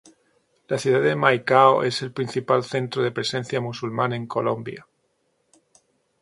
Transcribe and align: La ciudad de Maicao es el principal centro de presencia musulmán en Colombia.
La 0.67 0.79
ciudad 0.79 0.99
de 1.01 1.15
Maicao 1.15 1.83
es 1.83 2.01
el 2.01 2.11
principal 2.11 2.63
centro 2.63 3.03
de 3.03 3.11
presencia 3.11 3.61
musulmán 3.61 4.13
en 4.13 4.25
Colombia. 4.25 4.87